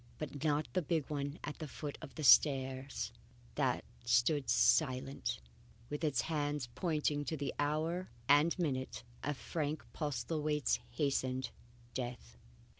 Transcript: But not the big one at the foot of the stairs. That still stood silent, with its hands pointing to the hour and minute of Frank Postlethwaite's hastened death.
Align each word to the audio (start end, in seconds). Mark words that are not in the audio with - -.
But 0.17 0.43
not 0.43 0.67
the 0.73 0.81
big 0.81 1.07
one 1.11 1.37
at 1.43 1.59
the 1.59 1.67
foot 1.67 1.95
of 2.01 2.15
the 2.15 2.23
stairs. 2.23 3.11
That 3.53 3.83
still 4.03 4.37
stood 4.37 4.49
silent, 4.49 5.37
with 5.91 6.03
its 6.03 6.21
hands 6.21 6.69
pointing 6.73 7.23
to 7.25 7.37
the 7.37 7.53
hour 7.59 8.09
and 8.27 8.57
minute 8.57 9.03
of 9.23 9.37
Frank 9.37 9.85
Postlethwaite's 9.93 10.79
hastened 10.93 11.51
death. 11.93 12.35